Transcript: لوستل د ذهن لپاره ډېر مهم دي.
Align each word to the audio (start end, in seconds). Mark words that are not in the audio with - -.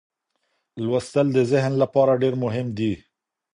لوستل 0.83 1.27
د 1.33 1.37
ذهن 1.51 1.73
لپاره 1.81 2.19
ډېر 2.21 2.33
مهم 2.43 2.67
دي. 2.77 2.93